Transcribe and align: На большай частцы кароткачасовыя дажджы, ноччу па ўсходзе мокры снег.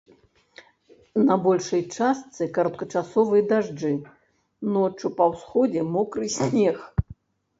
На 1.27 1.35
большай 1.47 1.83
частцы 1.97 2.47
кароткачасовыя 2.55 3.43
дажджы, 3.51 3.91
ноччу 4.77 5.07
па 5.19 5.25
ўсходзе 5.35 5.81
мокры 5.95 6.25
снег. 6.39 6.77